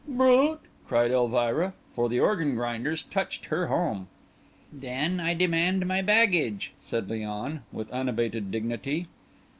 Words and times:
"Brute!" 0.07 0.59
cried 0.87 1.11
Elvira, 1.11 1.73
for 1.93 2.09
the 2.09 2.19
organ 2.19 2.55
grinders 2.55 3.03
touched 3.11 3.45
her 3.45 3.67
home. 3.67 4.07
"Then 4.73 5.19
I 5.19 5.35
demand 5.35 5.85
my 5.85 6.01
baggage," 6.01 6.71
said 6.83 7.07
Léon, 7.07 7.59
with 7.71 7.91
unabated 7.91 8.49
dignity. 8.49 9.05